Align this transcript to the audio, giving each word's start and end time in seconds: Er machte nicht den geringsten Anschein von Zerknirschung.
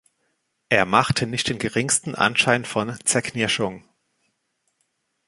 Er 0.69 0.85
machte 0.85 1.27
nicht 1.27 1.47
den 1.47 1.59
geringsten 1.59 2.15
Anschein 2.15 2.65
von 2.65 2.97
Zerknirschung. 3.05 3.87